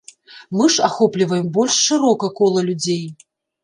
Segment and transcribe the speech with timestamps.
[0.59, 3.09] Мы ж ахопліваем больш шырока кола людзей.